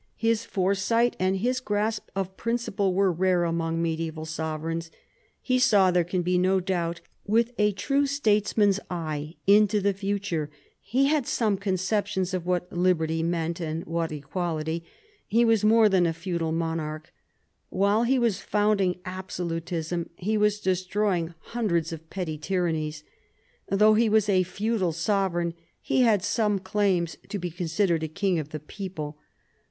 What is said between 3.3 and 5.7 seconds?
among medieval sovereigns. He